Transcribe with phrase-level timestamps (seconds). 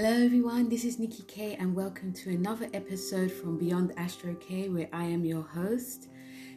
[0.00, 0.68] Hello, everyone.
[0.68, 5.02] This is Nikki K, and welcome to another episode from Beyond Astro K, where I
[5.02, 6.06] am your host.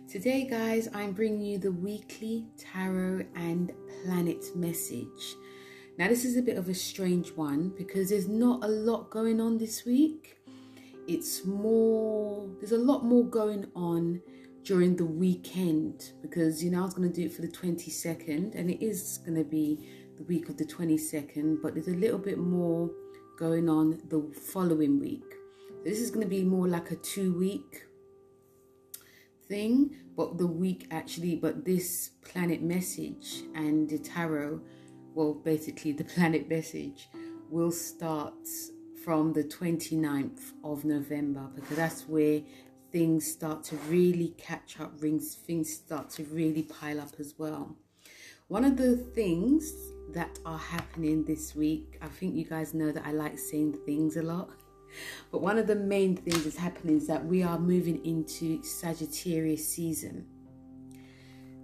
[0.08, 3.72] Today, guys, I'm bringing you the weekly tarot and
[4.04, 5.36] planet message.
[5.98, 9.42] Now, this is a bit of a strange one because there's not a lot going
[9.42, 10.38] on this week.
[11.08, 14.22] It's more, there's a lot more going on
[14.62, 18.54] during the weekend because, you know, I was going to do it for the 22nd
[18.54, 19.84] and it is going to be
[20.18, 22.92] the week of the 22nd, but there's a little bit more
[23.38, 24.22] going on the
[24.54, 25.24] following week.
[25.84, 27.86] This is going to be more like a two week
[29.48, 34.62] thing, but the week actually, but this planet message and the tarot,
[35.14, 37.10] well, basically the planet message
[37.50, 38.48] will start
[39.04, 42.42] from the 29th of November because that's where
[42.92, 47.76] things start to really catch up, rings, things start to really pile up as well.
[48.48, 49.74] One of the things
[50.14, 51.98] that are happening this week.
[52.02, 54.50] I think you guys know that I like saying things a lot.
[55.32, 59.68] But one of the main things that's happening is that we are moving into Sagittarius
[59.68, 60.26] season.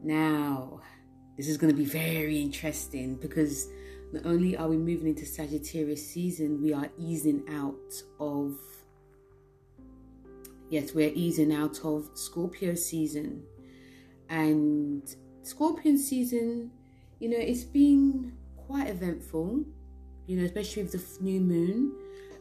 [0.02, 0.82] Now,
[1.36, 3.68] this is going to be very interesting because
[4.14, 8.58] not only are we moving into Sagittarius season, we are easing out of,
[10.70, 13.44] yes, we're easing out of Scorpio season.
[14.30, 15.04] And
[15.44, 16.72] Scorpion season
[17.20, 18.37] you know, it's been
[18.68, 19.64] quite eventful,
[20.28, 21.94] you know, especially with the new moon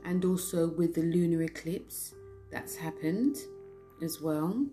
[0.04, 2.14] and also with the lunar eclipse
[2.50, 3.36] that's happened
[4.02, 4.66] as well.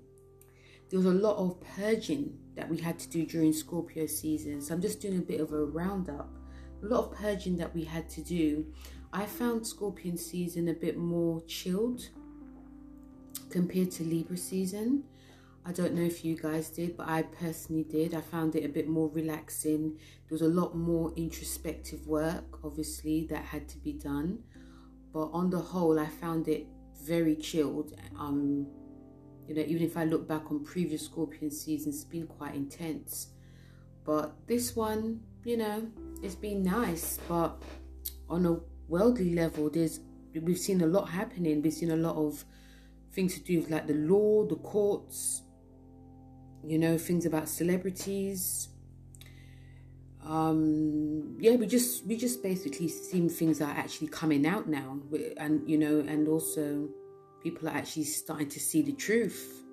[0.89, 4.61] There was a lot of purging that we had to do during Scorpio season.
[4.61, 6.29] So I'm just doing a bit of a roundup.
[6.83, 8.65] A lot of purging that we had to do.
[9.11, 12.09] I found Scorpion season a bit more chilled
[13.49, 15.03] compared to Libra season.
[15.65, 18.13] I don't know if you guys did, but I personally did.
[18.13, 19.97] I found it a bit more relaxing.
[20.27, 24.39] There was a lot more introspective work, obviously, that had to be done.
[25.13, 26.67] But on the whole, I found it
[27.01, 27.93] very chilled.
[28.19, 28.67] Um,
[29.47, 33.27] you know, even if I look back on previous Scorpion seasons, it's been quite intense.
[34.03, 35.87] But this one, you know,
[36.21, 37.19] it's been nice.
[37.29, 37.61] But
[38.29, 38.59] on a
[38.89, 40.01] worldly level, there's
[40.41, 41.61] we've seen a lot happening.
[41.61, 42.43] We've seen a lot of
[43.13, 45.43] things to do with like the law, the courts,
[46.65, 48.69] you know, things about celebrities.
[50.25, 54.99] Um, yeah, we just we just basically seen things are actually coming out now,
[55.37, 56.87] and you know, and also
[57.41, 59.63] people are actually starting to see the truth.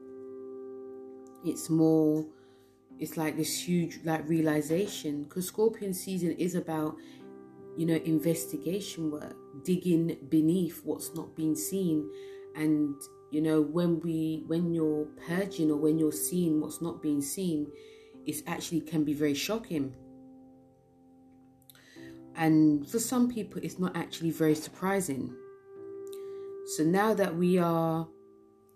[1.44, 2.26] It's more,
[2.98, 6.96] it's like this huge like realization because Scorpion season is about
[7.76, 12.10] you know investigation work, digging beneath what's not being seen,
[12.56, 12.96] and
[13.30, 17.70] you know when we when you're purging or when you're seeing what's not being seen
[18.26, 19.94] it actually can be very shocking.
[22.36, 25.34] And for some people it's not actually very surprising.
[26.76, 28.08] So now that we are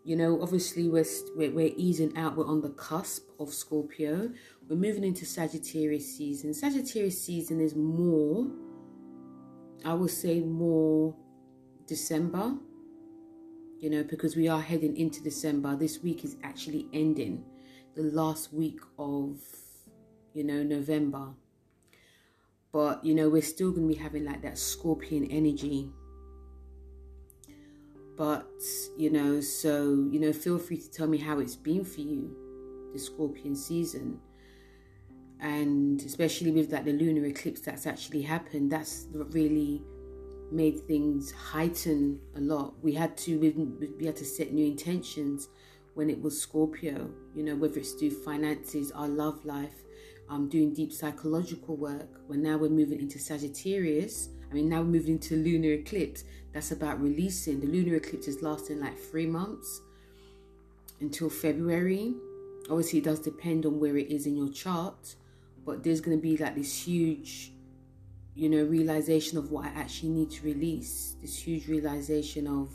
[0.04, 4.30] you know obviously we're, we're, we're easing out we're on the cusp of scorpio
[4.68, 6.52] we're moving into sagittarius season.
[6.52, 8.46] Sagittarius season is more
[9.84, 11.16] i would say more
[11.86, 12.54] december
[13.84, 15.76] you know, because we are heading into December.
[15.76, 17.44] This week is actually ending
[17.94, 19.36] the last week of,
[20.32, 21.34] you know, November.
[22.72, 25.90] But, you know, we're still going to be having like that scorpion energy.
[28.16, 28.48] But,
[28.96, 32.34] you know, so, you know, feel free to tell me how it's been for you,
[32.94, 34.18] the scorpion season.
[35.40, 39.82] And especially with like the lunar eclipse that's actually happened, that's really
[40.50, 42.74] made things heighten a lot.
[42.82, 43.50] We had to we,
[43.98, 45.48] we had to set new intentions
[45.94, 47.10] when it was Scorpio.
[47.34, 49.84] You know, whether it's through finances, our love life,
[50.28, 52.20] um, doing deep psychological work.
[52.26, 54.28] When now we're moving into Sagittarius.
[54.50, 56.24] I mean, now we're moving into lunar eclipse.
[56.52, 57.60] That's about releasing.
[57.60, 59.80] The lunar eclipse is lasting like three months
[61.00, 62.14] until February.
[62.70, 65.16] Obviously, it does depend on where it is in your chart,
[65.66, 67.53] but there's going to be like this huge
[68.34, 71.16] you know, realization of what I actually need to release.
[71.20, 72.70] This huge realization of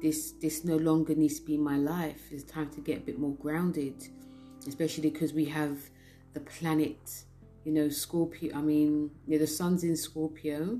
[0.00, 2.20] this this no longer needs to be my life.
[2.30, 4.06] It's time to get a bit more grounded,
[4.68, 5.78] especially because we have
[6.32, 7.24] the planet,
[7.64, 8.56] you know, Scorpio.
[8.56, 10.78] I mean, yeah, the sun's in Scorpio,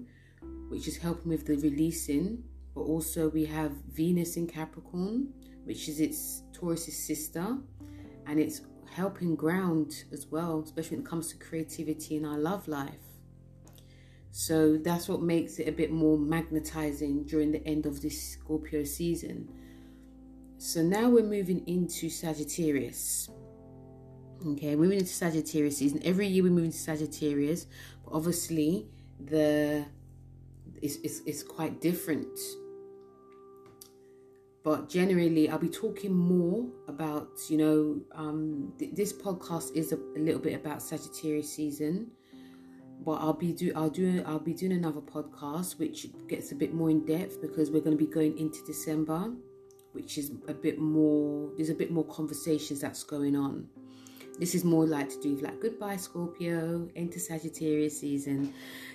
[0.69, 2.45] which is helping with the releasing,
[2.75, 5.33] but also we have Venus in Capricorn,
[5.65, 7.59] which is its Taurus's sister,
[8.27, 12.69] and it's helping ground as well, especially when it comes to creativity in our love
[12.69, 13.04] life.
[14.37, 18.83] So that's what makes it a bit more magnetizing during the end of this Scorpio
[18.83, 19.49] season.
[20.59, 23.31] So now we're moving into Sagittarius.
[24.45, 26.01] Okay, moving into Sagittarius season.
[26.05, 27.69] Every year we move into Sagittarius,
[28.05, 28.89] but obviously
[29.25, 29.87] the
[30.83, 32.37] it's, it's, it's quite different.
[34.65, 39.97] But generally, I'll be talking more about, you know, um, th- this podcast is a,
[39.97, 42.11] a little bit about Sagittarius season
[43.01, 46.73] but I'll be do I'll do I'll be doing another podcast which gets a bit
[46.73, 49.33] more in depth because we're going to be going into December,
[49.93, 51.51] which is a bit more.
[51.57, 53.69] There's a bit more conversations that's going on.
[54.39, 58.53] This is more like to do like goodbye Scorpio, into Sagittarius season.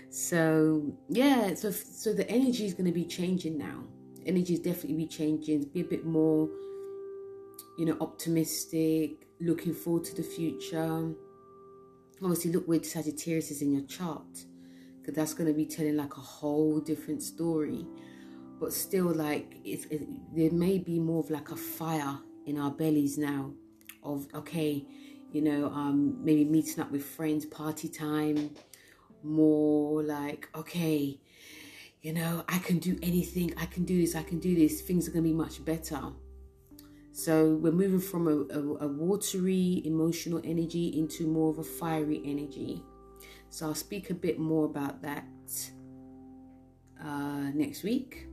[0.10, 3.84] So yeah, so so the energy is going to be changing now.
[4.26, 5.64] Energy is definitely be changing.
[5.66, 6.50] Be a bit more,
[7.78, 11.14] you know, optimistic, looking forward to the future
[12.22, 14.46] obviously look where Sagittarius is in your chart
[15.00, 17.86] because that's going to be telling like a whole different story.
[18.60, 19.86] But still like it,
[20.36, 23.52] there may be more of like a fire in our bellies now
[24.04, 24.86] of okay
[25.32, 28.50] you know um maybe meeting up with friends party time
[29.24, 31.20] more like okay
[32.02, 35.08] you know i can do anything i can do this i can do this things
[35.08, 36.02] are going to be much better
[37.20, 42.22] so we're moving from a, a, a, watery emotional energy into more of a fiery
[42.24, 42.82] energy.
[43.50, 45.26] So I'll speak a bit more about that
[47.04, 48.28] uh, next week.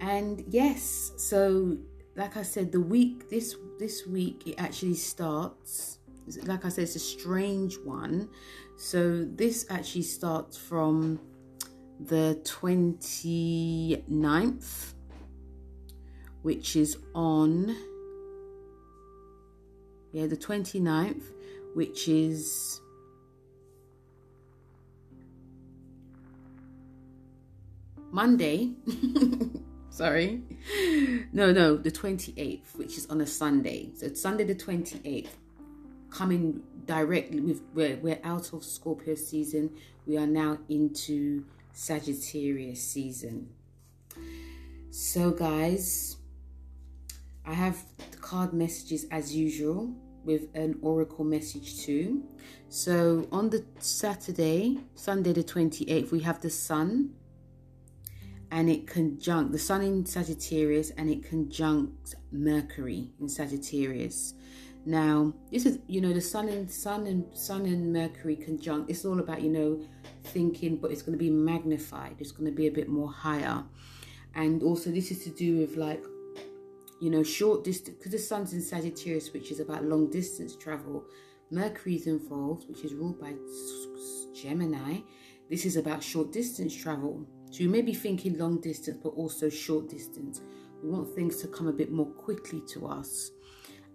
[0.00, 1.76] And yes, so
[2.14, 5.98] like I said, the week this this week it actually starts.
[6.44, 8.28] Like I said, it's a strange one.
[8.76, 11.18] So this actually starts from
[11.98, 14.94] the 29th
[16.42, 17.76] which is on
[20.12, 21.22] yeah the 29th
[21.74, 22.80] which is
[28.12, 28.72] Monday.
[29.90, 30.42] Sorry.
[31.32, 33.90] No no the 28th which is on a Sunday.
[33.94, 35.28] So it's Sunday the 28th
[36.10, 39.70] coming directly with we're, we're out of Scorpio season.
[40.06, 43.50] We are now into Sagittarius season.
[44.90, 46.16] So guys
[47.50, 47.82] I have
[48.20, 49.92] card messages as usual
[50.24, 52.22] with an oracle message too.
[52.68, 57.10] So on the Saturday, Sunday the 28th, we have the sun
[58.52, 64.34] and it conjunct the sun in Sagittarius and it conjuncts Mercury in Sagittarius.
[64.86, 68.88] Now, this is you know the sun and sun and sun and Mercury conjunct.
[68.90, 69.80] It's all about you know
[70.22, 72.14] thinking, but it's going to be magnified.
[72.20, 73.64] It's going to be a bit more higher,
[74.36, 76.02] and also this is to do with like
[77.00, 81.04] you know, short distance, because the sun's in Sagittarius, which is about long distance travel.
[81.50, 83.34] Mercury's involved, which is ruled by
[84.34, 84.98] Gemini.
[85.48, 87.26] This is about short distance travel.
[87.50, 90.42] So you may be thinking long distance, but also short distance.
[90.82, 93.30] We want things to come a bit more quickly to us.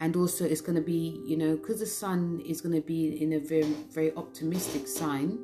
[0.02, 3.22] And also, it's going to be, you know, because the sun is going to be
[3.22, 5.40] in a very, very optimistic sign.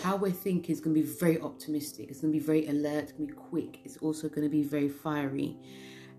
[0.00, 2.08] How we're thinking is going to be very optimistic.
[2.08, 3.80] It's going to be very alert, going to be quick.
[3.84, 5.56] It's also going to be very fiery.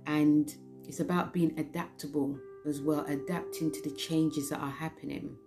[0.06, 0.53] And
[0.89, 5.38] it's about being adaptable as well, adapting to the changes that are happening.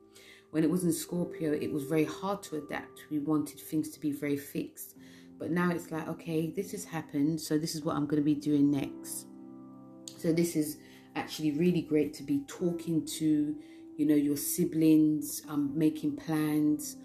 [0.53, 3.07] When it was in Scorpio, it was very hard to adapt.
[3.11, 4.97] We wanted things to be very fixed.
[5.41, 8.25] But now it's like, okay, this has happened, so this is what I'm going to
[8.25, 9.27] be doing next.
[10.17, 10.77] So this is
[11.17, 13.57] actually really great to be talking to,
[13.97, 16.99] you know, your siblings, um, making plans,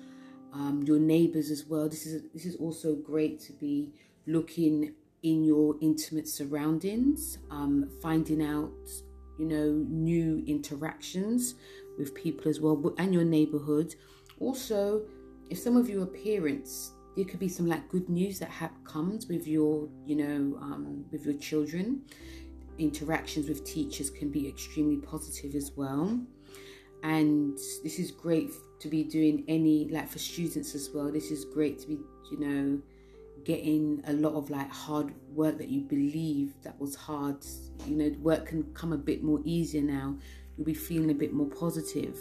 [0.53, 1.89] um, your neighbors as well.
[1.89, 3.93] This is this is also great to be
[4.27, 4.93] looking
[5.31, 8.71] in your intimate surroundings, um, finding out,
[9.37, 11.55] you know, new interactions
[11.97, 13.95] with people as well, and your neighborhood.
[14.39, 15.03] Also,
[15.49, 18.71] if some of you are parents, there could be some like good news that ha-
[18.83, 22.03] comes with your, you know, um, with your children.
[22.77, 26.19] Interactions with teachers can be extremely positive as well.
[27.03, 31.11] And this is great to be doing any, like for students as well.
[31.11, 31.97] This is great to be,
[32.31, 32.81] you know,
[33.47, 37.37] getting a lot of like hard work that you believe that was hard
[37.85, 40.17] you know work can come a bit more easier now.
[40.57, 42.19] You'll be feeling a bit more positive.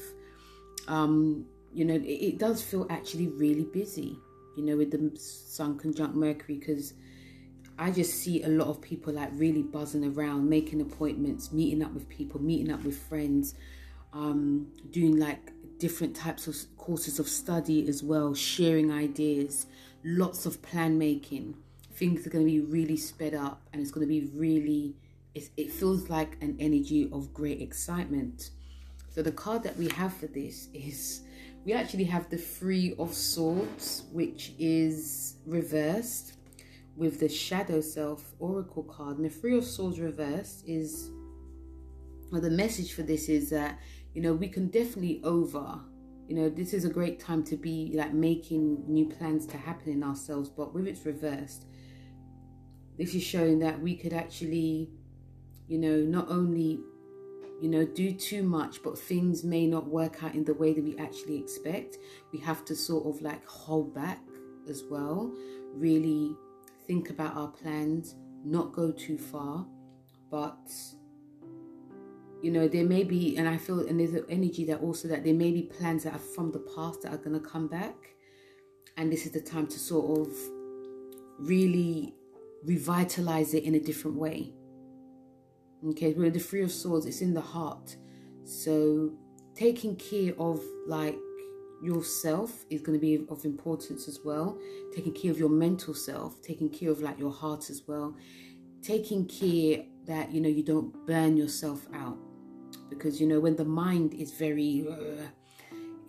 [0.86, 4.16] Um you know it, it does feel actually really busy
[4.56, 6.94] you know with the sun conjunct mercury because
[7.76, 11.92] I just see a lot of people like really buzzing around, making appointments, meeting up
[11.92, 13.54] with people, meeting up with friends,
[14.14, 19.66] um, doing like different types of courses of study as well, sharing ideas,
[20.06, 21.56] lots of plan making.
[21.94, 24.94] Things are going to be really sped up and it's going to be really,
[25.34, 28.50] it feels like an energy of great excitement.
[29.10, 31.22] So the card that we have for this is,
[31.64, 36.34] we actually have the Three of Swords, which is reversed
[36.96, 39.16] with the Shadow Self Oracle card.
[39.16, 41.10] And the Three of Swords reversed is,
[42.30, 43.80] well, the message for this is that,
[44.14, 45.80] you know, we can definitely over
[46.28, 49.92] you know, this is a great time to be like making new plans to happen
[49.92, 50.48] in ourselves.
[50.48, 51.66] But with it's reversed,
[52.98, 54.90] this is showing that we could actually,
[55.68, 56.80] you know, not only,
[57.60, 60.82] you know, do too much, but things may not work out in the way that
[60.82, 61.98] we actually expect.
[62.32, 64.20] We have to sort of like hold back
[64.68, 65.32] as well,
[65.74, 66.34] really
[66.86, 69.66] think about our plans, not go too far,
[70.30, 70.70] but
[72.46, 75.24] you know there may be and i feel and there's an energy that also that
[75.24, 77.96] there may be plans that are from the past that are going to come back.
[78.96, 80.32] And this is the time to sort of
[81.40, 82.14] really
[82.64, 84.52] revitalize it in a different way.
[85.88, 87.96] Okay with the three of swords it's in the heart.
[88.44, 89.12] So
[89.56, 91.18] taking care of like
[91.82, 94.56] yourself is going to be of importance as well.
[94.94, 98.14] Taking care of your mental self taking care of like your heart as well.
[98.82, 102.25] Taking care that you know you don't burn yourself out
[102.88, 105.26] because you know when the mind is very uh,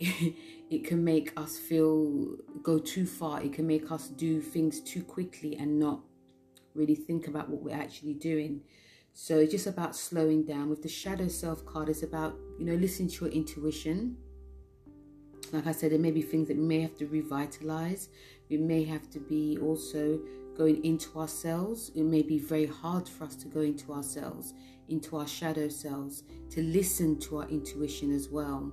[0.70, 3.42] it can make us feel go too far.
[3.42, 6.00] It can make us do things too quickly and not
[6.74, 8.60] really think about what we're actually doing.
[9.12, 10.68] So it's just about slowing down.
[10.68, 14.16] With the shadow self card it's about you know listening to your intuition.
[15.52, 18.08] Like i said there may be things that we may have to revitalize.
[18.48, 20.20] We may have to be also
[20.56, 21.90] going into ourselves.
[21.94, 24.54] It may be very hard for us to go into ourselves
[24.88, 28.72] into our shadow selves, to listen to our intuition as well.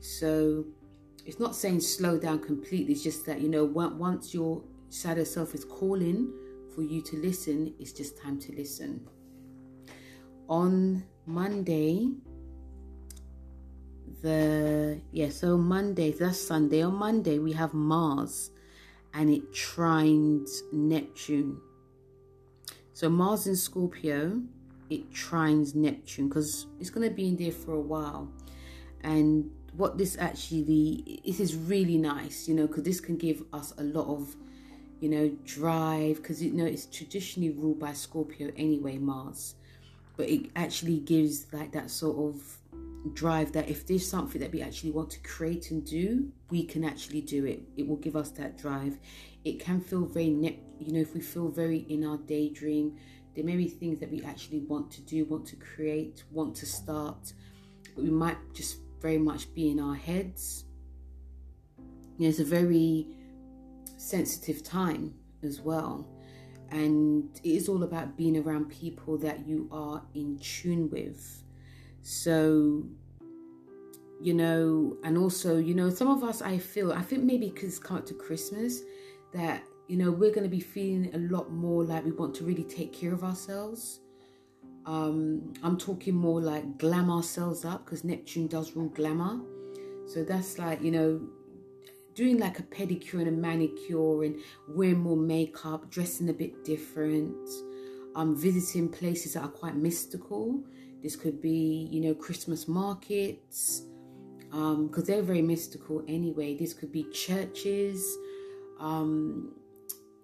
[0.00, 0.64] So
[1.26, 5.54] it's not saying slow down completely, it's just that, you know, once your shadow self
[5.54, 6.32] is calling
[6.74, 9.06] for you to listen, it's just time to listen.
[10.48, 12.08] On Monday,
[14.22, 16.82] the yeah, so Monday, that's Sunday.
[16.82, 18.50] On Monday, we have Mars
[19.14, 21.60] and it trines Neptune.
[22.92, 24.42] So Mars in Scorpio
[24.90, 28.28] it trines Neptune because it's going to be in there for a while.
[29.02, 33.72] And what this actually this is really nice, you know, because this can give us
[33.78, 34.34] a lot of,
[35.00, 39.54] you know, drive because you know it's traditionally ruled by Scorpio anyway, Mars,
[40.16, 42.58] but it actually gives like that sort of
[43.14, 46.84] drive that if there's something that we actually want to create and do, we can
[46.84, 47.62] actually do it.
[47.76, 48.98] It will give us that drive.
[49.44, 50.26] It can feel very,
[50.78, 52.98] you know, if we feel very in our daydream,
[53.34, 56.66] there may be things that we actually want to do, want to create, want to
[56.66, 57.32] start,
[57.94, 60.64] but we might just very much be in our heads.
[62.18, 63.06] It's a very
[63.96, 66.06] sensitive time as well.
[66.70, 71.42] And it is all about being around people that you are in tune with.
[72.02, 72.84] So,
[74.20, 77.70] you know, and also, you know, some of us, I feel, I think maybe because
[77.70, 78.82] it's come up to Christmas,
[79.32, 82.44] that you know, we're going to be feeling a lot more like we want to
[82.44, 83.98] really take care of ourselves.
[84.86, 89.40] Um, I'm talking more like glam ourselves up because Neptune does rule glamour.
[90.06, 91.20] So that's like, you know,
[92.14, 94.36] doing like a pedicure and a manicure and
[94.68, 97.48] wearing more makeup, dressing a bit different,
[98.14, 100.62] um, visiting places that are quite mystical.
[101.02, 103.82] This could be, you know, Christmas markets,
[104.50, 106.56] because um, they're very mystical anyway.
[106.56, 108.04] This could be churches,
[108.78, 109.54] um,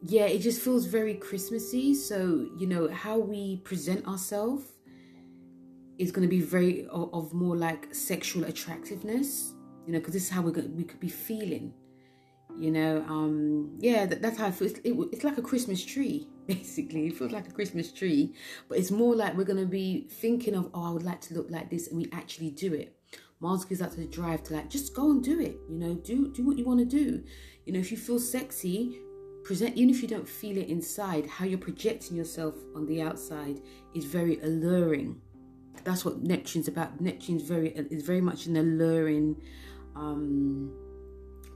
[0.02, 1.94] yeah, it just feels very Christmassy.
[1.94, 4.64] So, you know, how we present ourselves
[5.98, 9.54] is going to be very of, of, more like sexual attractiveness,
[9.86, 11.72] you know, because this is how we're going, we could be feeling,
[12.58, 13.04] you know.
[13.08, 14.72] Um, yeah, that, that's how it feels.
[14.72, 17.06] It, it's like a Christmas tree, basically.
[17.06, 18.34] It feels like a Christmas tree,
[18.68, 21.34] but it's more like we're going to be thinking of, oh, I would like to
[21.34, 22.92] look like this, and we actually do it.
[23.40, 25.94] Mars gives that to the drive to like just go and do it, you know,
[25.94, 27.22] do do what you want to do.
[27.64, 29.00] You know, if you feel sexy,
[29.46, 33.60] present even if you don't feel it inside how you're projecting yourself on the outside
[33.94, 35.20] is very alluring.
[35.84, 37.00] That's what neptune's about.
[37.00, 39.40] Neptune's very is very much an alluring
[39.94, 40.76] um,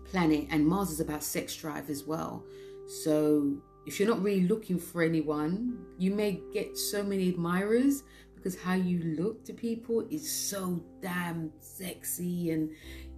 [0.05, 2.45] planet and mars is about sex drive as well.
[2.87, 8.05] So if you're not really looking for anyone you may get so many admirers
[8.37, 12.71] because how you look to people is so damn sexy and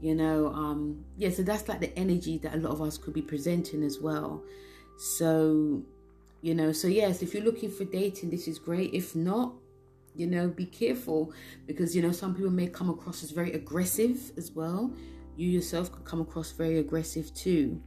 [0.02, 3.14] you know um yeah so that's like the energy that a lot of us could
[3.14, 4.42] be presenting as well.
[4.98, 5.82] So
[6.42, 8.92] you know so yes if you're looking for dating this is great.
[8.92, 9.54] If not
[10.14, 11.32] you know be careful
[11.66, 14.92] because you know some people may come across as very aggressive as well.
[15.36, 17.80] You yourself could come across very aggressive too.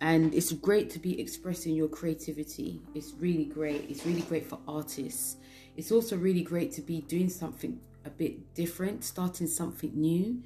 [0.00, 2.80] And it's great to be expressing your creativity.
[2.94, 3.86] It's really great.
[3.88, 5.36] It's really great for artists.
[5.76, 10.42] It's also really great to be doing something a bit different starting something new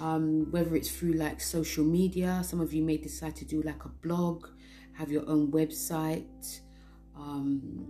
[0.00, 3.84] um, whether it's through like social media some of you may decide to do like
[3.84, 4.46] a blog
[4.92, 6.60] have your own website
[7.16, 7.86] um,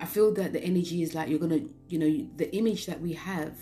[0.00, 3.12] i feel that the energy is like you're gonna you know the image that we
[3.12, 3.56] have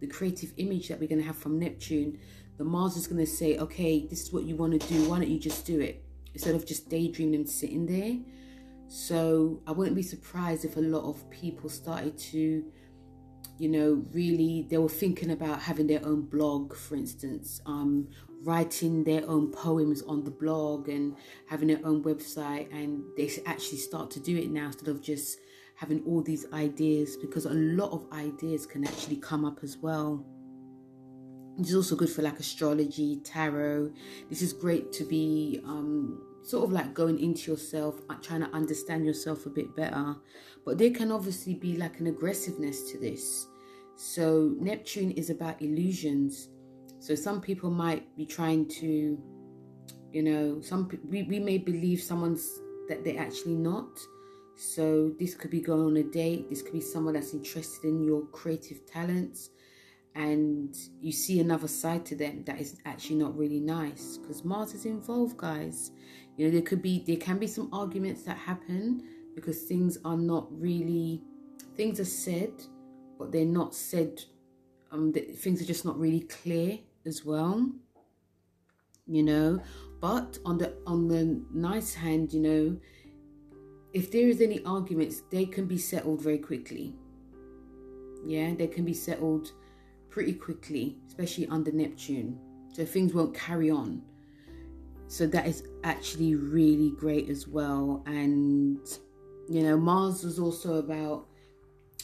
[0.00, 2.18] the creative image that we're gonna have from neptune
[2.60, 5.08] the Mars is to say, okay, this is what you want to do.
[5.08, 6.04] Why don't you just do it?
[6.34, 8.18] Instead of just daydreaming and sitting there.
[8.86, 12.62] So I wouldn't be surprised if a lot of people started to,
[13.60, 18.08] you know, really, they were thinking about having their own blog, for instance, um,
[18.42, 21.14] writing their own poems on the blog and
[21.46, 22.72] having their own website.
[22.72, 25.40] And they actually start to do it now instead of just
[25.76, 30.24] having all these ideas because a lot of ideas can actually come up as well.
[31.58, 33.92] Is also good for like astrology, tarot.
[34.30, 38.50] This is great to be um, sort of like going into yourself, uh, trying to
[38.54, 40.16] understand yourself a bit better.
[40.64, 43.46] But there can obviously be like an aggressiveness to this.
[44.02, 46.48] So, Neptune is about illusions.
[47.00, 49.18] So, some people might be trying to,
[50.10, 54.00] you know, some we, we may believe someone's that they're actually not.
[54.56, 58.02] So, this could be going on a date, this could be someone that's interested in
[58.02, 59.50] your creative talents
[60.14, 64.72] and you see another side to them that is actually not really nice because Mars
[64.72, 65.90] is involved, guys.
[66.38, 69.02] You know, there could be there can be some arguments that happen
[69.34, 71.20] because things are not really
[71.76, 72.52] things are said,
[73.20, 74.24] but they're not said.
[74.90, 77.70] Um, the, things are just not really clear as well.
[79.06, 79.62] You know,
[80.00, 82.76] but on the on the nice hand, you know,
[83.92, 86.94] if there is any arguments, they can be settled very quickly.
[88.24, 89.52] Yeah, they can be settled
[90.08, 92.38] pretty quickly, especially under Neptune.
[92.72, 94.02] So things won't carry on.
[95.08, 98.02] So that is actually really great as well.
[98.06, 98.78] And
[99.48, 101.26] you know, Mars was also about,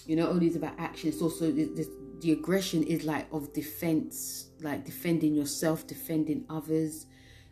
[0.07, 1.09] you know, only is about action.
[1.09, 1.89] It's also the,
[2.21, 7.07] the aggression is like of defense, like defending yourself, defending others.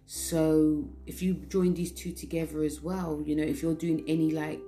[0.06, 4.30] So if you join these two together as well, you know, if you're doing any
[4.30, 4.60] like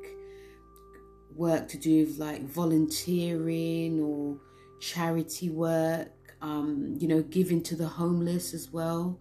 [1.35, 4.39] work to do with like volunteering or
[4.81, 6.09] charity work,
[6.43, 9.21] um, you know, giving to the homeless as well.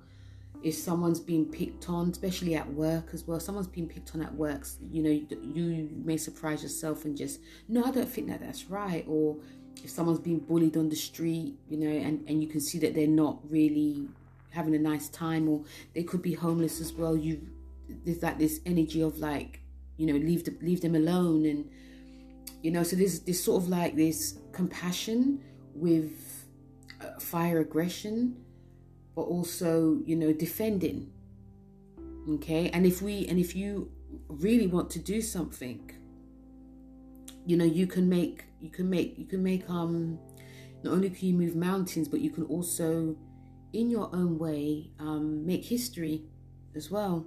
[0.66, 4.34] If someone's being picked on, especially at work as well, someone's being picked on at
[4.34, 8.66] work, you know, you may surprise yourself and just, no, I don't think that that's
[8.66, 9.06] right.
[9.08, 9.38] Or
[9.84, 12.96] if someone's being bullied on the street, you know, and, and you can see that
[12.96, 14.08] they're not really
[14.50, 15.64] having a nice time, or
[15.94, 17.16] they could be homeless as well.
[17.16, 17.48] You,
[18.04, 19.62] there's like this energy of like,
[19.98, 21.70] you know, leave the, leave them alone and
[22.66, 25.40] you know so there's this sort of like this compassion
[25.76, 26.48] with
[27.00, 28.36] uh, fire aggression
[29.16, 31.12] but also you know defending
[32.30, 33.92] okay and if we and if you
[34.28, 35.92] really want to do something
[37.46, 40.20] you know you can make you can make you can make um
[40.84, 43.16] not only can you move mountains but you can also
[43.74, 46.24] in your own way um, make history
[46.76, 47.26] as well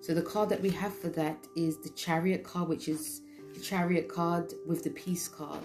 [0.00, 3.22] so the card that we have for that is the chariot card which is
[3.54, 5.62] the chariot card with the peace card.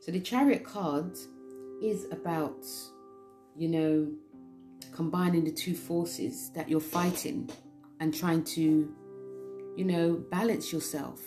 [0.00, 1.18] So the chariot card
[1.82, 2.64] is about,
[3.56, 4.12] you know,
[4.94, 7.50] combining the two forces that you're fighting
[8.00, 8.94] and trying to,
[9.76, 11.20] you know, balance yourself.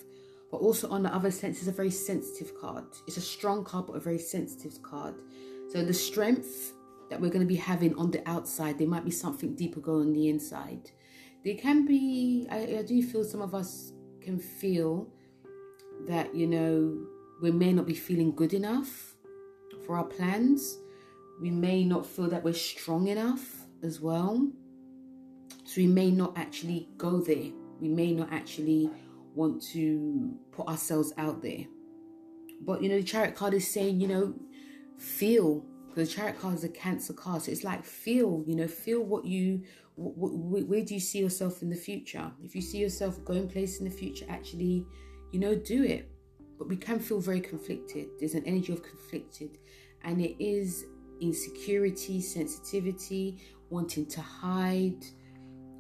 [0.49, 2.85] But also on the other sense, it's a very sensitive card.
[3.05, 5.15] It's a strong card, but a very sensitive card.
[5.69, 6.73] So the strength
[7.09, 10.07] that we're going to be having on the outside, there might be something deeper going
[10.07, 10.91] on the inside.
[11.43, 15.09] There can be, I, I do feel some of us can feel
[16.07, 16.97] that, you know,
[17.41, 19.15] we may not be feeling good enough
[19.85, 20.79] for our plans.
[21.41, 24.49] We may not feel that we're strong enough as well.
[25.65, 27.51] So we may not actually go there.
[27.79, 28.89] We may not actually
[29.35, 31.65] want to put ourselves out there.
[32.61, 34.33] But, you know, the chariot card is saying, you know,
[34.97, 35.65] feel.
[35.95, 37.43] The chariot card is a cancer card.
[37.43, 39.63] So it's like feel, you know, feel what you,
[39.95, 42.31] where do you see yourself in the future?
[42.43, 44.85] If you see yourself going place in the future, actually
[45.31, 46.09] you know, do it.
[46.57, 48.07] But we can feel very conflicted.
[48.19, 49.57] There's an energy of conflicted,
[50.03, 50.85] and it is
[51.21, 53.37] insecurity, sensitivity,
[53.69, 55.03] wanting to hide,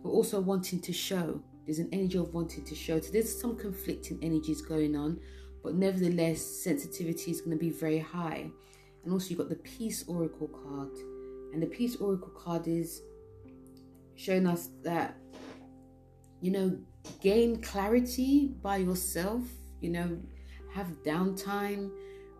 [0.03, 1.41] but also wanting to show.
[1.65, 2.99] There's an energy of wanting to show.
[2.99, 5.19] So there's some conflicting energies going on,
[5.63, 8.49] but nevertheless, sensitivity is going to be very high.
[9.03, 10.91] And also, you've got the Peace Oracle card,
[11.53, 13.01] and the Peace Oracle card is
[14.15, 15.15] showing us that
[16.41, 16.77] you know
[17.21, 19.41] gain clarity by yourself,
[19.81, 20.17] you know,
[20.73, 21.91] have downtime,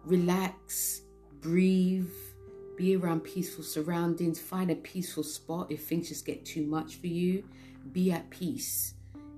[0.04, 1.02] relax,
[1.40, 2.12] breathe,
[2.78, 7.08] be around peaceful surroundings, find a peaceful spot if things just get too much for
[7.08, 7.44] you,
[7.92, 8.94] be at peace.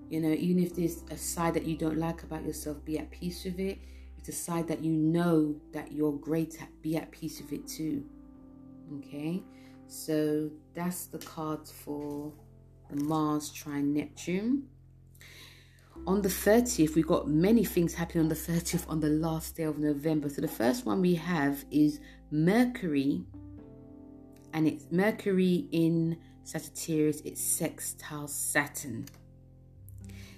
[0.10, 3.10] You know, even if there's a side that you don't like about yourself, be at
[3.10, 3.80] peace with it.
[4.17, 7.54] If it's a side that you know that you're great at, be at peace with
[7.54, 8.04] it too.
[8.97, 9.43] Okay,
[9.88, 12.34] so that's the cards for
[12.89, 14.67] the Mars trine Neptune
[16.08, 19.63] on the 30th, we've got many things happening on the 30th on the last day
[19.63, 20.30] of November.
[20.30, 21.99] So the first one we have is
[22.32, 23.24] Mercury
[24.54, 29.06] and it's Mercury in Sagittarius, it's sextile Saturn.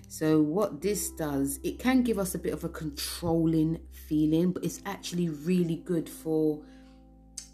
[0.07, 4.65] So, what this does, it can give us a bit of a controlling feeling, but
[4.65, 6.61] it's actually really good for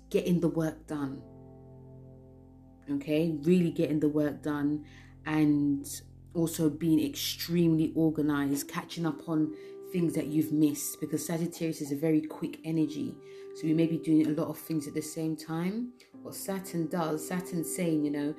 [0.10, 1.22] getting the work done.
[2.90, 4.86] Okay, really getting the work done
[5.26, 6.02] and
[6.34, 9.54] also being extremely organized, catching up on
[9.98, 13.16] things that you've missed because Sagittarius is a very quick energy.
[13.56, 15.92] So we may be doing a lot of things at the same time.
[16.22, 18.36] What Saturn does, Saturn's saying, you know,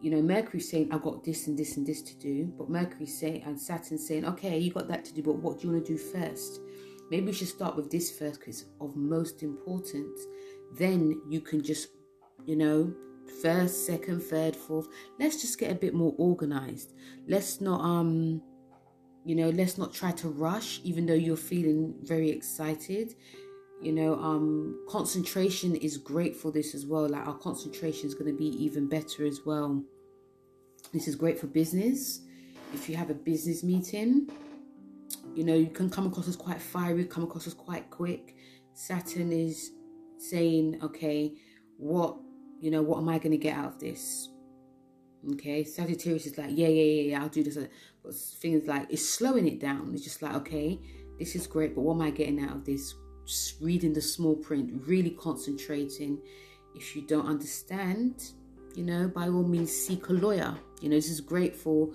[0.00, 2.52] you know, Mercury's saying, I've got this and this and this to do.
[2.58, 5.68] But Mercury's saying, and Saturn's saying, okay, you got that to do, but what do
[5.68, 6.62] you want to do first?
[7.12, 10.20] Maybe we should start with this first because it's of most importance.
[10.72, 11.90] Then you can just,
[12.44, 12.92] you know,
[13.40, 14.88] first, second, third, fourth.
[15.20, 16.94] Let's just get a bit more organized.
[17.28, 18.42] Let's not, um,
[19.28, 23.14] you know, let's not try to rush, even though you're feeling very excited.
[23.82, 27.08] You know um concentration is great for this as well.
[27.08, 29.84] Like our concentration is going to be even better as well.
[30.92, 32.22] This is great for business.
[32.72, 34.30] If you have a business meeting
[35.34, 38.34] you know you can come across as quite fiery come across as quite quick.
[38.74, 39.72] Saturn is
[40.16, 41.34] saying okay
[41.76, 42.16] what
[42.60, 44.30] you know what am i going to get out of this
[45.32, 45.64] okay?
[45.64, 47.58] Sagittarius is like yeah yeah yeah, yeah i'll do this.
[48.02, 49.90] But things like it's slowing it down.
[49.94, 50.78] It's just like okay
[51.18, 52.94] this is great but what am i getting out of this?
[53.26, 56.18] Just reading the small print, really concentrating.
[56.74, 58.30] If you don't understand,
[58.74, 60.56] you know, by all means, seek a lawyer.
[60.80, 61.90] You know, this is great for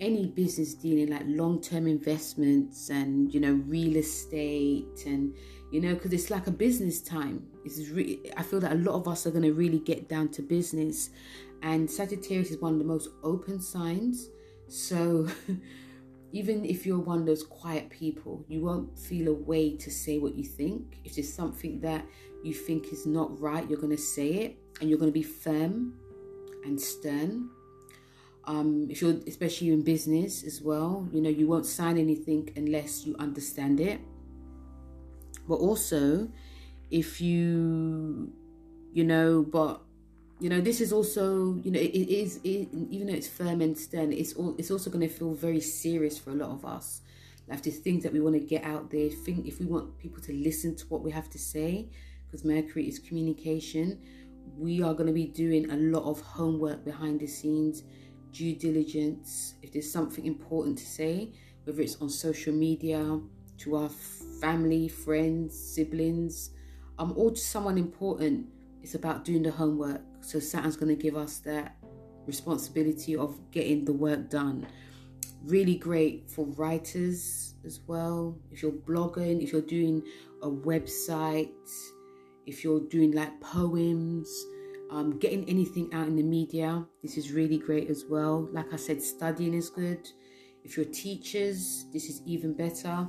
[0.00, 5.32] any business dealing like long-term investments and you know real estate and
[5.70, 7.46] you know because it's like a business time.
[7.64, 10.30] It's really i feel that a lot of us are going to really get down
[10.30, 11.10] to business
[11.62, 14.28] and sagittarius is one of the most open signs
[14.68, 15.28] so
[16.32, 20.18] even if you're one of those quiet people, you won't feel a way to say
[20.18, 20.98] what you think.
[21.04, 22.06] If there's something that
[22.42, 25.22] you think is not right, you're going to say it and you're going to be
[25.22, 25.94] firm
[26.64, 27.50] and stern.
[28.44, 33.04] Um, if you're, especially in business as well, you know, you won't sign anything unless
[33.04, 34.00] you understand it.
[35.46, 36.30] But also,
[36.90, 38.32] if you,
[38.92, 39.82] you know, but
[40.42, 43.60] you know this is also you know it, it is it, even though it's firm
[43.60, 46.64] and stern it's all it's also going to feel very serious for a lot of
[46.64, 47.02] us
[47.46, 50.20] like there's things that we want to get out there think if we want people
[50.20, 51.88] to listen to what we have to say
[52.26, 54.00] because mercury is communication
[54.58, 57.84] we are going to be doing a lot of homework behind the scenes
[58.32, 61.30] due diligence if there's something important to say
[61.62, 63.20] whether it's on social media
[63.58, 63.90] to our
[64.40, 66.50] family friends siblings
[66.98, 68.44] um or to someone important
[68.82, 70.00] it's about doing the homework.
[70.22, 71.76] So Saturn's going to give us that
[72.26, 74.66] responsibility of getting the work done.
[75.44, 78.38] Really great for writers as well.
[78.50, 80.02] If you're blogging, if you're doing
[80.42, 81.50] a website,
[82.46, 84.28] if you're doing like poems,
[84.90, 88.48] um, getting anything out in the media, this is really great as well.
[88.52, 90.08] Like I said, studying is good.
[90.64, 93.08] If you're teachers, this is even better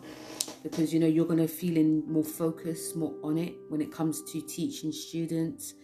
[0.64, 4.24] because you know you're going to feeling more focused, more on it when it comes
[4.32, 5.76] to teaching students.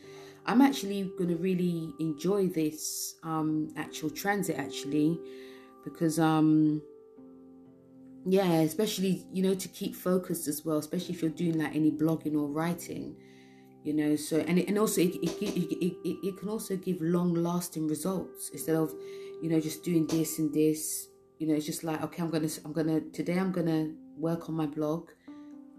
[0.50, 5.20] I'm actually going to really enjoy this um, actual transit actually
[5.84, 6.82] because um
[8.26, 11.92] yeah especially you know to keep focused as well especially if you're doing like any
[11.92, 13.16] blogging or writing
[13.84, 16.98] you know so and it, and also it, it, it, it, it can also give
[17.00, 18.94] long lasting results instead of
[19.42, 21.08] you know just doing this and this
[21.38, 24.56] you know it's just like okay i'm gonna i'm gonna today i'm gonna work on
[24.56, 25.10] my blog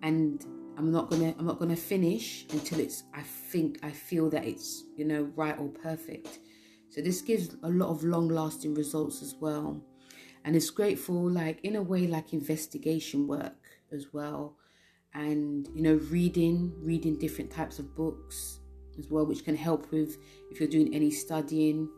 [0.02, 0.46] and
[0.80, 4.84] i'm not gonna i'm not gonna finish until it's i think i feel that it's
[4.96, 6.38] you know right or perfect.
[6.88, 9.80] So this gives a lot of long lasting results as well.
[10.44, 13.62] And it's great for like in a way like investigation work
[13.92, 14.56] as well.
[15.14, 18.60] And you know reading reading different types of books
[18.98, 20.16] as well which can help with
[20.50, 21.88] if you're doing any studying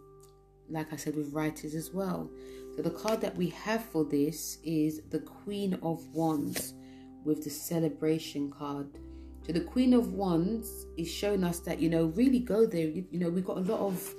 [0.68, 2.28] like i said with writers as well.
[2.74, 6.74] So the card that we have for this is the Queen of Wands
[7.24, 8.88] with the celebration card.
[9.46, 12.86] So the Queen of Wands is showing us that, you know, really go there.
[12.86, 14.14] You, you know, we've got a lot of,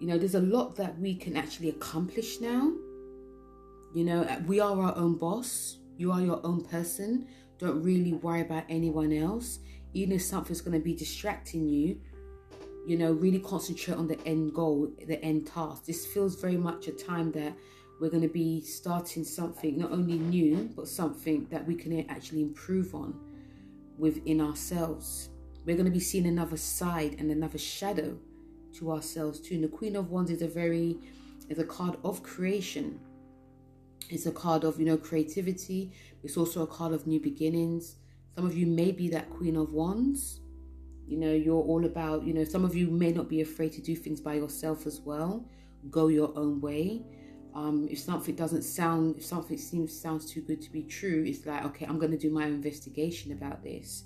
[0.00, 2.72] you know, there's a lot that we can actually accomplish now.
[3.94, 5.78] You know, uh, we are our own boss.
[5.96, 7.26] You are your own person.
[7.58, 9.60] Don't really worry about anyone else.
[9.94, 12.00] Even if something's going to be distracting you,
[12.86, 15.86] you know, really concentrate on the end goal, the end task.
[15.86, 17.54] This feels very much a time that
[18.00, 22.42] we're going to be starting something not only new, but something that we can actually
[22.42, 23.14] improve on
[23.98, 25.30] within ourselves.
[25.64, 28.18] We're going to be seeing another side and another shadow
[28.74, 29.54] to ourselves too.
[29.54, 30.98] And the Queen of Wands is a very,
[31.48, 33.00] is a card of creation.
[34.10, 35.92] It's a card of, you know, creativity.
[36.22, 37.96] It's also a card of new beginnings.
[38.34, 40.40] Some of you may be that Queen of Wands
[41.06, 43.82] You know, you're all about, you know, some of you may not be afraid to
[43.82, 45.44] do things by yourself as well.
[45.90, 47.02] Go your own way.
[47.54, 51.46] Um, if something doesn't sound, if something seems sounds too good to be true, it's
[51.46, 54.04] like, okay, I'm going to do my investigation about this.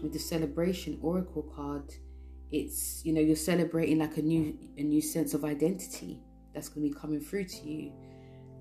[0.00, 1.92] With the celebration oracle card,
[2.52, 6.22] it's you know you're celebrating like a new a new sense of identity
[6.54, 7.92] that's going to be coming through to you,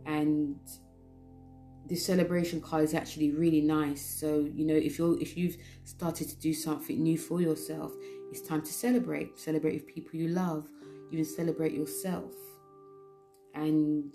[0.07, 0.57] and
[1.85, 4.01] this celebration card is actually really nice.
[4.01, 7.91] So you know if you're if you've started to do something new for yourself,
[8.31, 9.37] it's time to celebrate.
[9.39, 10.67] Celebrate with people you love.
[11.11, 12.33] Even celebrate yourself.
[13.53, 14.13] And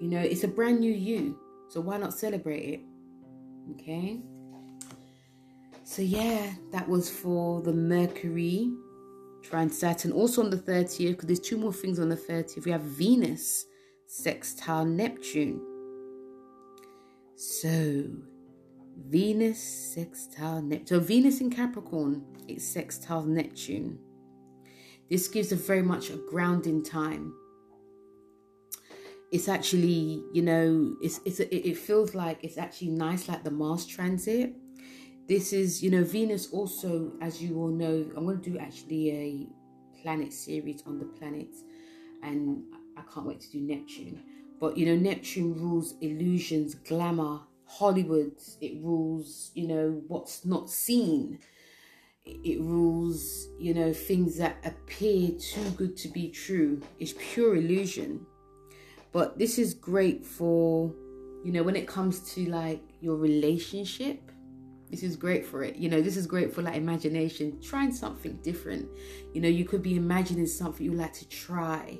[0.00, 1.38] you know it's a brand new you.
[1.68, 2.80] So why not celebrate it?
[3.72, 4.20] Okay.
[5.84, 8.70] So yeah, that was for the Mercury
[9.42, 10.12] trine Saturn.
[10.12, 12.64] Also on the 30th, because there's two more things on the 30th.
[12.64, 13.66] We have Venus
[14.06, 15.60] sextile Neptune.
[17.34, 18.04] So,
[19.08, 20.86] Venus sextile Neptune.
[20.86, 23.98] So, Venus in Capricorn, it's sextile Neptune.
[25.10, 27.34] This gives a very much a grounding time.
[29.32, 33.86] It's actually, you know, it's it's it feels like it's actually nice, like the Mars
[33.86, 34.54] transit.
[35.26, 39.10] This is, you know, Venus also, as you all know, I'm going to do actually
[39.10, 41.62] a planet series on the planets,
[42.22, 42.62] and
[42.98, 44.22] I can't wait to do Neptune.
[44.60, 48.36] But you know, Neptune rules illusions, glamour, Hollywood.
[48.60, 51.38] It rules, you know, what's not seen.
[52.26, 56.82] It rules, you know, things that appear too good to be true.
[57.00, 58.26] It's pure illusion.
[59.12, 60.92] But this is great for,
[61.44, 64.30] you know, when it comes to like your relationship.
[64.90, 65.76] This is great for it.
[65.76, 68.88] You know, this is great for like imagination, trying something different.
[69.32, 71.98] You know, you could be imagining something you like to try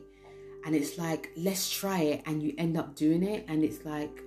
[0.65, 4.23] and it's like let's try it and you end up doing it and it's like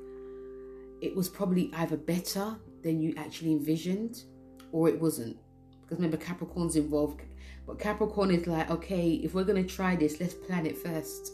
[1.02, 4.24] it was probably either better than you actually envisioned
[4.72, 5.38] or it wasn't
[5.82, 7.22] because remember capricorn's involved
[7.66, 11.32] but capricorn is like okay if we're going to try this let's plan it first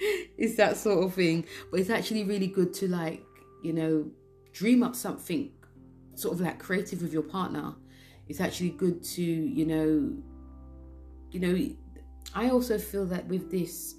[0.38, 3.24] it's that sort of thing but it's actually really good to like
[3.62, 4.10] you know
[4.52, 5.50] dream up something
[6.14, 7.74] sort of like creative with your partner
[8.28, 10.12] it's actually good to you know
[11.30, 11.74] you know
[12.34, 13.94] i also feel that with this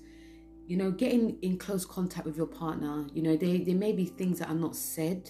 [0.71, 4.05] you know, getting in close contact with your partner, you know, there, there may be
[4.05, 5.29] things that are not said.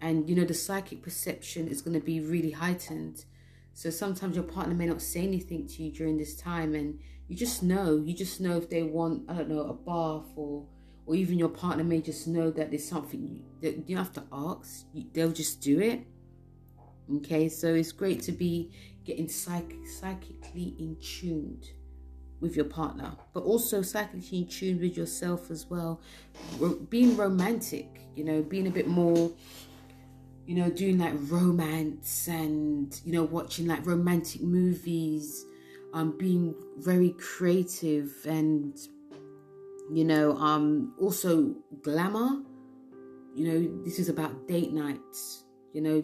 [0.00, 3.26] And, you know, the psychic perception is going to be really heightened.
[3.74, 6.74] So sometimes your partner may not say anything to you during this time.
[6.74, 10.30] And you just know, you just know if they want, I don't know, a bath
[10.36, 10.66] or,
[11.06, 14.22] or even your partner may just know that there's something you, that you have to
[14.32, 14.86] ask.
[14.92, 16.06] You, they'll just do it.
[17.16, 18.70] Okay, so it's great to be
[19.04, 21.66] getting psych- psychically in tuned
[22.40, 26.00] with your partner, but also psychically in tune with yourself as well.
[26.90, 29.32] being romantic, you know, being a bit more,
[30.46, 35.46] you know, doing like romance and, you know, watching like romantic movies,
[35.94, 38.76] um, being very creative and,
[39.90, 42.42] you know, um, also glamour.
[43.34, 46.02] You know, this is about date nights, you know,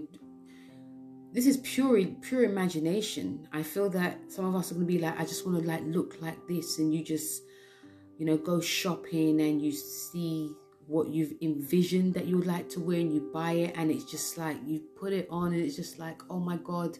[1.32, 5.18] this is pure pure imagination i feel that some of us are to be like
[5.18, 7.42] i just want to like look like this and you just
[8.18, 10.52] you know go shopping and you see
[10.86, 14.10] what you've envisioned that you would like to wear and you buy it and it's
[14.10, 16.98] just like you put it on and it's just like oh my god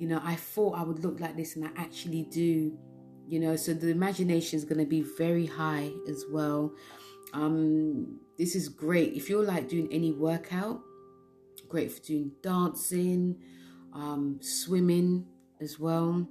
[0.00, 2.76] you know i thought i would look like this and i actually do
[3.28, 6.72] you know so the imagination is going to be very high as well
[7.32, 10.80] um this is great if you're like doing any workout
[11.68, 13.36] great for doing dancing
[13.92, 15.26] um, swimming
[15.60, 16.26] as well,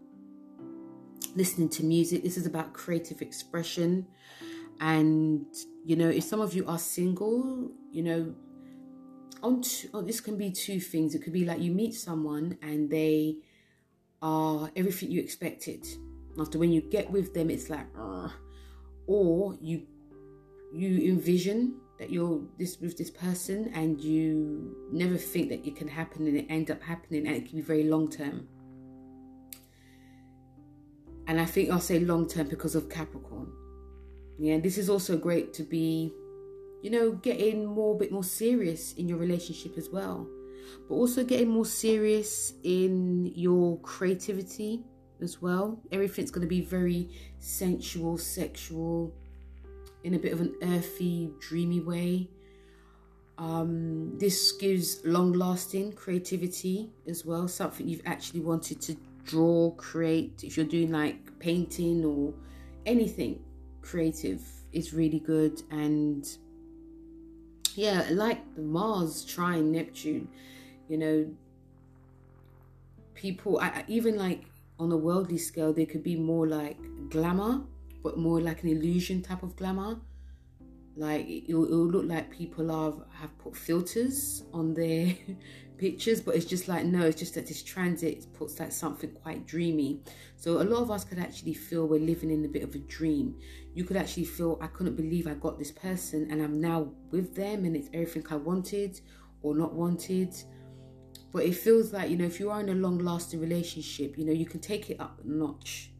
[1.36, 2.23] listening to music.
[2.23, 4.08] This is about creative expression.
[4.79, 5.45] And,
[5.86, 8.36] you know, if some of you are single, you know,
[9.43, 11.15] on, two, oh, this can be two things.
[11.15, 13.38] It could be like you meet someone and they
[14.21, 15.88] are everything you expected.
[16.39, 18.29] After when you get with them, it's like, uh,
[19.08, 19.84] or you
[20.71, 25.88] you envision that you're this with this person and you never think that it can
[25.88, 28.47] happen and it end up happening and it can be very long term
[31.27, 33.51] and i think i'll say long term because of capricorn.
[34.39, 36.13] Yeah this is also great to be
[36.82, 40.25] you know getting more bit more serious in your relationship as well
[40.88, 44.84] but also getting more serious in your creativity
[45.22, 49.13] as well everything's going to be very sensual sexual
[50.04, 52.30] in a bit of an earthy, dreamy way.
[53.38, 60.43] Um, this gives long lasting creativity as well, something you've actually wanted to draw, create.
[60.43, 62.34] If you're doing like painting or
[62.86, 63.41] anything
[63.82, 64.41] creative,
[64.72, 65.63] is really good.
[65.72, 66.28] And
[67.79, 70.27] yeah, like Mars trine Neptune,
[70.89, 71.29] you know,
[73.13, 74.43] people I, even like
[74.77, 76.77] on a worldly scale they could be more like
[77.09, 77.61] glamour
[78.03, 79.97] but more like an illusion type of glamour.
[80.97, 85.15] Like it'll, it'll look like people have have put filters on their
[85.79, 89.47] pictures but it's just like no it's just that this transit puts like something quite
[89.47, 90.01] dreamy.
[90.35, 92.79] So a lot of us could actually feel we're living in a bit of a
[92.79, 93.35] dream.
[93.73, 97.35] You could actually feel i couldn't believe i got this person and i'm now with
[97.35, 98.99] them and it's everything i wanted
[99.41, 100.35] or not wanted.
[101.31, 104.25] But it feels like you know if you are in a long lasting relationship you
[104.25, 105.91] know you can take it up a notch.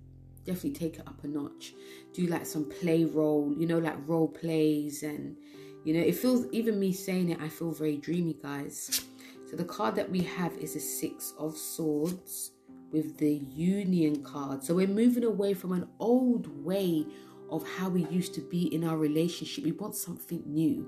[0.46, 1.74] Definitely take it up a notch.
[2.14, 5.38] Do like some play role you know like role plays and
[5.86, 9.06] you know it feels even me saying it i feel very dreamy guys
[9.50, 12.52] so the card that we have is a six of swords
[12.92, 17.06] with the union card so we're moving away from an old way
[17.50, 20.88] of how we used to be in our relationship we want something new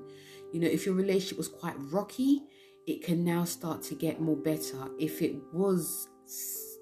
[0.52, 2.44] you know if your relationship was quite rocky
[2.88, 4.90] it can now start to get more better.
[5.00, 6.10] If it was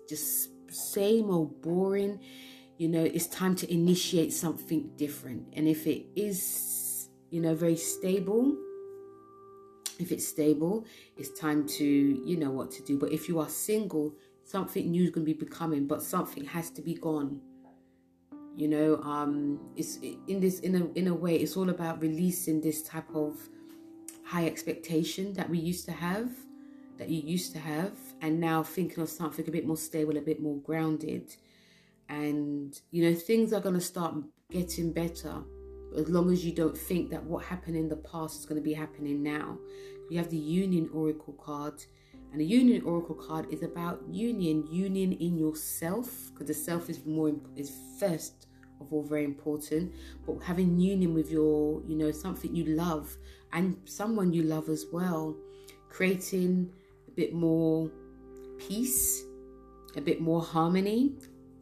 [0.07, 2.19] just same or boring,
[2.77, 5.47] you know, it's time to initiate something different.
[5.53, 8.55] And if it is, you know, very stable,
[9.99, 10.85] if it's stable,
[11.17, 12.97] it's time to, you know, what to do.
[12.97, 16.69] But if you are single, something new is going to be becoming, but something has
[16.71, 17.41] to be gone.
[18.55, 22.59] You know, um, it's in this in a in a way, it's all about releasing
[22.61, 23.37] this type of
[24.25, 26.29] high expectation that we used to have,
[26.97, 30.21] that you used to have, and now thinking of something a bit more stable, a
[30.21, 31.35] bit more grounded.
[32.09, 34.15] And, you know, things are going to start
[34.49, 35.43] getting better
[35.97, 38.63] as long as you don't think that what happened in the past is going to
[38.63, 39.57] be happening now.
[40.09, 41.83] You have the Union Oracle card,
[42.31, 47.05] and the Union Oracle card is about union, union in yourself, because the self is
[47.05, 48.47] more is first
[48.81, 49.93] of all very important.
[50.25, 53.17] But having union with your, you know, something you love,
[53.51, 55.35] and someone you love as well,
[55.89, 56.71] creating
[57.07, 57.91] a bit more
[58.59, 59.23] peace,
[59.95, 61.13] a bit more harmony,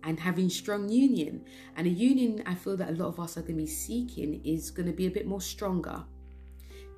[0.04, 1.44] and having strong union.
[1.76, 4.42] And a union I feel that a lot of us are going to be seeking
[4.46, 6.04] is going to be a bit more stronger.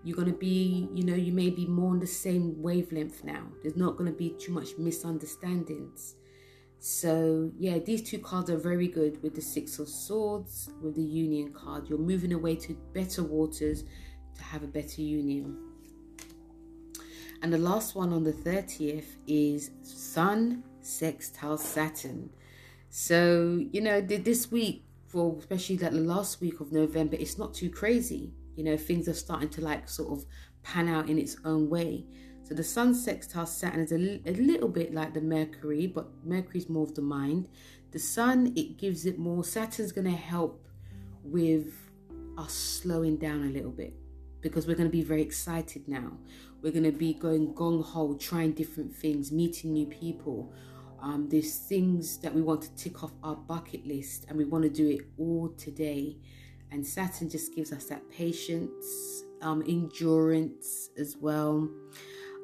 [0.03, 3.43] You're going to be, you know, you may be more on the same wavelength now.
[3.61, 6.15] There's not going to be too much misunderstandings.
[6.81, 11.03] So, yeah, these two cards are very good with the Six of Swords, with the
[11.03, 11.89] Union card.
[11.89, 13.83] You're moving away to better waters
[14.35, 15.57] to have a better union.
[17.41, 22.29] And the last one on the 30th is Sun sextile Saturn.
[22.89, 27.53] So, you know, this week, for especially like the last week of November, it's not
[27.53, 28.33] too crazy.
[28.55, 30.25] You know, things are starting to like sort of
[30.63, 32.05] pan out in its own way.
[32.43, 33.97] So the Sun sextile Saturn is a,
[34.41, 37.47] little bit like the Mercury, but Mercury's more of the mind.
[37.91, 39.43] The Sun, it gives it more.
[39.43, 40.67] Saturn's going to help
[41.23, 41.73] with
[42.39, 43.93] us slowing down a little bit
[44.41, 46.11] because we're going to be very excited now.
[46.61, 50.51] We're going to be going gong ho, trying different things, meeting new people.
[51.01, 54.63] Um, there's things that we want to tick off our bucket list, and we want
[54.63, 56.17] to do it all today.
[56.71, 61.67] And Saturn just gives us that patience, um, endurance as well,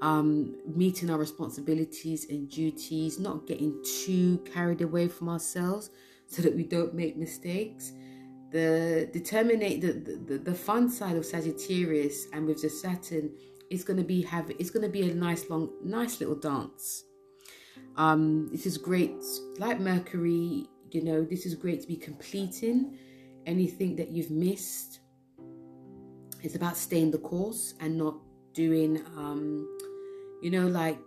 [0.02, 5.90] um, meeting our responsibilities and duties, not getting too carried away from ourselves
[6.28, 7.92] so that we don't make mistakes
[8.56, 9.92] the determinate the,
[10.28, 13.32] the the fun side of Sagittarius and with the Saturn
[13.70, 17.04] is going to be have it's to be a nice long nice little dance.
[17.98, 19.24] Um, this is great,
[19.58, 20.68] like Mercury.
[20.92, 22.98] You know, this is great to be completing
[23.46, 25.00] anything that you've missed.
[26.42, 28.16] It's about staying the course and not
[28.54, 29.68] doing, um,
[30.42, 31.00] you know, like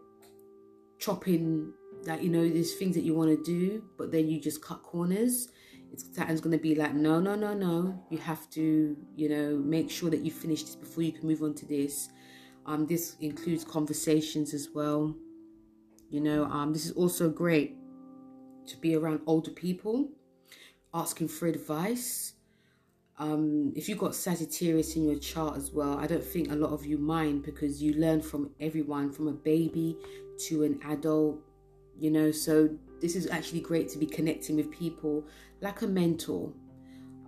[0.98, 1.72] chopping.
[2.04, 4.82] That you know, there's things that you want to do, but then you just cut
[4.84, 5.48] corners
[5.92, 8.02] It's, Saturn's going to be like, no, no, no, no.
[8.08, 11.42] You have to, you know, make sure that you finish this before you can move
[11.42, 12.08] on to this.
[12.66, 15.14] Um, this includes conversations as well.
[16.10, 17.76] You know, um, this is also great
[18.66, 20.08] to be around older people,
[20.94, 22.32] asking for advice.
[23.18, 26.70] Um, if you've got Sagittarius in your chart as well, I don't think a lot
[26.70, 29.96] of you mind because you learn from everyone, from a baby
[30.46, 31.40] to an adult,
[31.98, 32.30] you know.
[32.30, 32.70] So
[33.00, 35.26] this is actually great to be connecting with people
[35.60, 36.52] like a mentor.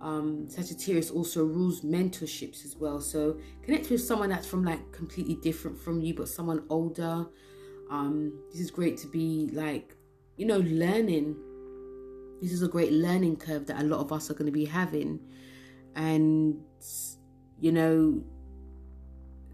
[0.01, 2.99] Um, Sagittarius also rules mentorships as well.
[2.99, 7.27] So connect with someone that's from like completely different from you, but someone older.
[7.91, 9.95] Um, this is great to be like,
[10.37, 11.35] you know, learning.
[12.41, 14.65] This is a great learning curve that a lot of us are going to be
[14.65, 15.19] having.
[15.95, 16.61] And,
[17.59, 18.23] you know,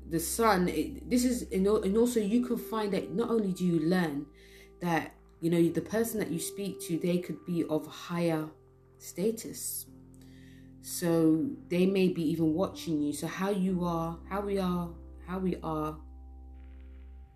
[0.10, 1.68] the sun, it, this is, and
[1.98, 4.28] also you can find that not only do you learn
[4.82, 8.48] that, you know, the person that you speak to, they could be of higher
[9.00, 9.88] status.
[10.84, 13.14] So they may be even watching you.
[13.14, 14.90] So how you are, how we are,
[15.28, 15.98] how we are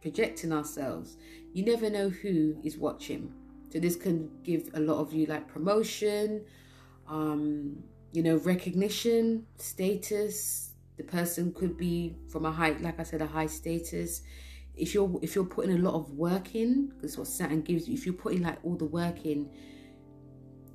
[0.02, 1.18] projecting ourselves.
[1.54, 3.34] You never know who is watching.
[3.72, 6.44] So this can give a lot of you like promotion,
[7.08, 10.74] um, you know, recognition, status.
[10.98, 14.22] The person could be from a high, like I said, a high status.
[14.76, 17.94] If you're if you're putting a lot of work in, because what Saturn gives you,
[17.94, 19.50] if you're putting like all the work in,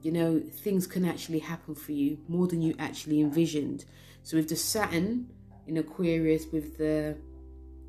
[0.02, 3.84] you know, things can actually happen for you more than you actually envisioned.
[4.22, 5.28] So with the Saturn
[5.66, 7.16] in Aquarius, with the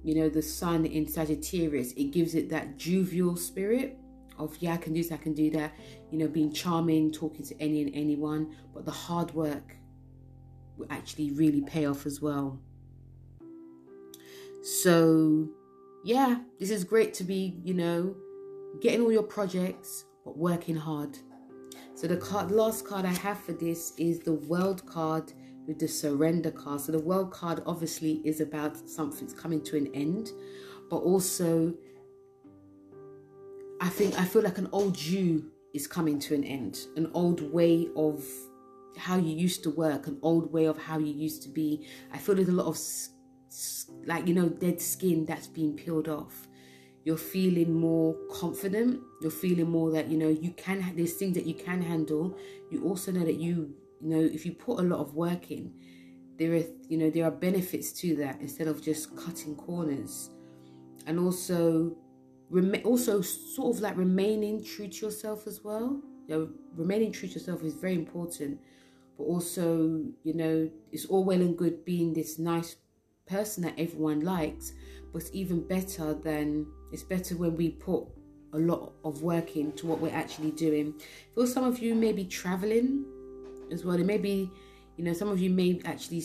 [0.04, 3.98] you know, the sun in Sagittarius, it gives it that jovial spirit
[4.38, 5.74] of, yeah, I can do this, I can do that,
[6.12, 9.76] you know, being charming, talking to any and anyone, but the hard work
[10.78, 12.60] will actually really pay off as well.
[14.64, 15.50] So,
[16.04, 18.16] yeah, this is great to be, you know,
[18.82, 21.18] getting all your projects, but working hard.
[21.96, 25.34] So the card, last card I have for this is the World card
[25.68, 26.82] with the surrender card.
[26.82, 30.32] So the world card obviously is about something's coming to an end,
[30.90, 31.74] but also
[33.80, 37.42] I think I feel like an old you is coming to an end, an old
[37.54, 38.24] way of
[38.98, 41.88] how you used to work, an old way of how you used to be.
[42.12, 42.80] I feel there's a lot of
[44.06, 46.48] like you know dead skin that's being peeled off.
[47.04, 49.02] You're feeling more confident.
[49.22, 50.94] You're feeling more that you know you can.
[50.96, 52.38] There's things that you can handle.
[52.72, 55.74] You also know that you you know, if you put a lot of work in,
[56.38, 60.30] there are you know there are benefits to that instead of just cutting corners,
[61.06, 61.96] and also
[62.50, 66.02] rem- also sort of like remaining true to yourself as well.
[66.28, 68.60] You know, remaining true to yourself is very important,
[69.18, 72.76] but also you know it's all well and good being this nice
[73.26, 74.74] person that everyone likes,
[75.12, 78.06] but it's even better than it's better when we put
[78.54, 80.94] a lot of work into what we're actually doing.
[81.34, 83.06] For some of you may be traveling
[83.72, 84.00] as well.
[84.00, 84.52] It may be,
[84.98, 86.24] you know, some of you may actually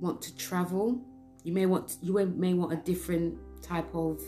[0.00, 1.00] want to travel.
[1.42, 4.20] You may want you may want a different type of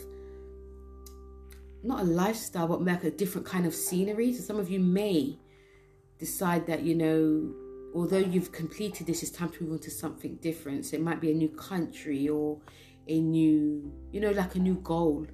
[1.83, 4.33] not a lifestyle, but like a different kind of scenery.
[4.33, 5.37] So some of you may
[6.19, 7.53] decide that you know,
[7.95, 10.85] although you've completed this, it's time to move on to something different.
[10.85, 12.59] So it might be a new country or
[13.07, 15.27] a new, you know, like a new goal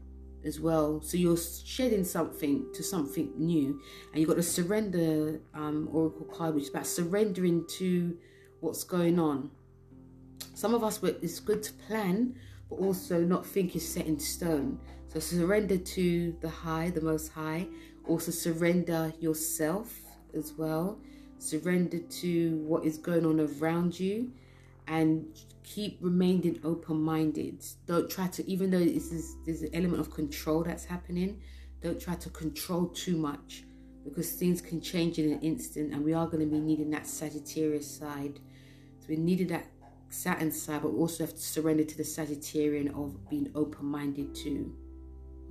[0.46, 1.02] as well.
[1.02, 3.80] So you're shedding something to something new,
[4.12, 8.18] and you've got the surrender um, oracle card, which is about surrendering to
[8.60, 9.52] what's going on.
[10.54, 12.36] Some of us, it's good to plan,
[12.70, 14.80] but also not think is set in stone.
[15.08, 17.68] So surrender to the high, the most high.
[18.08, 20.00] Also surrender yourself
[20.34, 21.00] as well.
[21.38, 24.32] Surrender to what is going on around you
[24.88, 25.26] and
[25.64, 27.64] keep remaining open-minded.
[27.86, 31.42] Don't try to even though this is there's an element of control that's happening
[31.82, 33.66] don't try to control too much
[34.06, 37.06] because things can change in an instant and we are going to be needing that
[37.06, 38.40] sagittarius side.
[39.00, 39.66] So we needed that
[40.10, 44.74] saturn side but we also have to surrender to the sagittarian of being open-minded too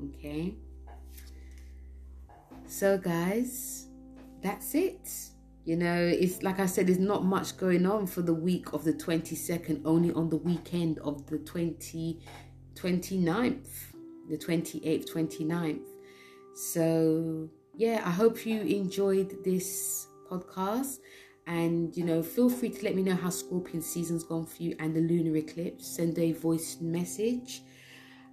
[0.09, 0.55] okay?
[2.67, 3.87] So guys
[4.41, 5.11] that's it
[5.65, 8.85] you know, it's like I said, there's not much going on for the week of
[8.85, 12.21] the 22nd, only on the weekend of the 20,
[12.75, 13.69] 29th,
[14.29, 15.87] the 28th, 29th.
[16.55, 20.99] So, yeah, I hope you enjoyed this podcast.
[21.47, 24.77] And, you know, feel free to let me know how Scorpio season's gone for you
[24.79, 25.87] and the lunar eclipse.
[25.87, 27.63] Send a voice message.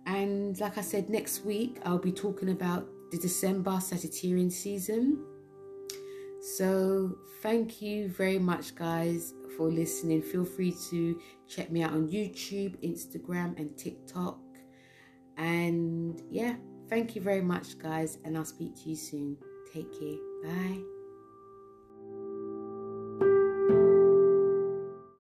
[0.06, 5.24] And like I said, next week I'll be talking about the December Sagittarian season
[6.42, 10.22] so, thank you very much, guys, for listening.
[10.22, 14.40] Feel free to check me out on YouTube, Instagram, and TikTok.
[15.38, 16.56] And yeah,
[16.90, 19.38] thank you very much, guys, and I'll speak to you soon.
[19.74, 20.18] Take care.
[20.44, 20.99] Bye.